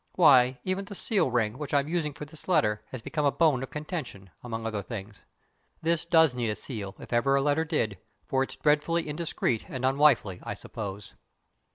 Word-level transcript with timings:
Why, 0.15 0.57
even 0.63 0.85
the 0.85 0.95
seal 0.95 1.29
ring, 1.29 1.59
which 1.59 1.75
I'm 1.75 1.87
using 1.87 2.11
for 2.13 2.25
this 2.25 2.47
letter, 2.47 2.81
has 2.87 3.03
become 3.03 3.23
a 3.23 3.31
bone 3.31 3.61
of 3.61 3.69
contention 3.69 4.31
among 4.41 4.65
other 4.65 4.81
things. 4.81 5.25
This 5.83 6.07
does 6.07 6.33
need 6.33 6.49
a 6.49 6.55
seal, 6.55 6.95
if 6.97 7.13
ever 7.13 7.35
a 7.35 7.41
letter 7.43 7.65
did, 7.65 7.99
for 8.25 8.41
it's 8.41 8.55
dreadfully 8.55 9.07
indiscreet 9.07 9.65
and 9.69 9.85
unwifely, 9.85 10.39
I 10.41 10.55
suppose. 10.55 11.13